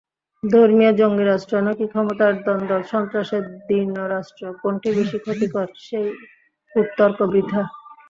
ধর্মীয় 0.43 0.91
জঙ্গিরাষ্ট্র 0.99 1.55
নাকি 1.67 1.85
ক্ষমতার 1.91 2.33
দ্বন্দ্ব–সন্ত্রাসে 2.39 3.37
দীর্ণ 3.67 3.97
রাষ্ট্র—কোনটি 4.13 4.89
বেশি 4.97 5.17
ক্ষতিকর, 5.23 5.67
সেই 5.85 6.07
কূটতর্ক 6.73 7.19
বৃথা। 7.31 7.61